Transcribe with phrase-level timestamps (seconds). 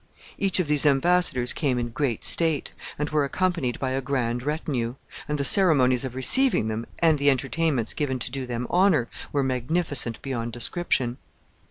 [0.39, 4.95] Each of these embassadors came in great state, and were accompanied by a grand retinue;
[5.27, 9.43] and the ceremonies of receiving them, and the entertainments given to do them honor, were
[9.43, 11.19] magnificent beyond description.